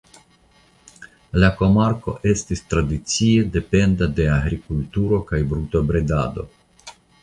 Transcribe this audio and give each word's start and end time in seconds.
La 1.43 1.49
komarko 1.59 2.15
estis 2.33 2.65
tradicie 2.73 3.47
dependa 3.59 4.11
de 4.19 4.29
agrikulturo 4.41 5.25
kaj 5.33 5.47
brutobredado. 5.55 6.53